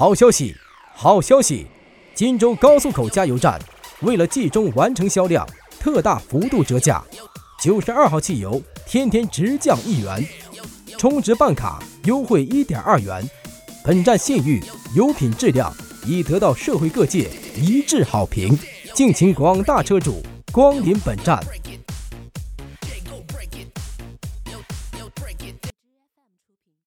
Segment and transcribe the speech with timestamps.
[0.00, 0.56] 好消息
[0.94, 1.66] 好消息。
[2.14, 3.60] 荆州高速口加油站
[4.00, 5.46] 为了集中完成销量
[5.78, 7.04] 特大幅度折价
[7.62, 10.26] 九十二号汽油天天直降一元
[10.96, 13.22] 充值办卡优惠一点二元
[13.84, 14.64] 本站信誉
[14.96, 15.70] 油品质量
[16.06, 18.58] 已得到社会各界一致好评
[18.94, 21.38] 敬请广大车主光临本站